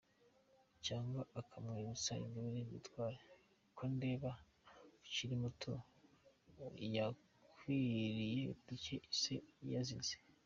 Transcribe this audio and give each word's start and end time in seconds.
cyangwa 0.85 1.21
akamwibutsa 1.39 2.11
Ingabire 2.23 2.61
Victoire?ko 2.71 3.83
ndeba 3.95 4.31
akiri 5.05 5.35
muto 5.43 5.71
yakwiririye 6.95 8.47
duke 8.65 8.95
ise 9.13 9.35
yasizeee. 9.73 10.25